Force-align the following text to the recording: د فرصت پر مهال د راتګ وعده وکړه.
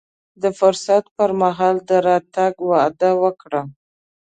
د 0.41 0.43
فرصت 0.59 1.03
پر 1.15 1.29
مهال 1.41 1.75
د 1.89 1.91
راتګ 2.07 2.53
وعده 2.69 3.11
وکړه. 3.23 3.61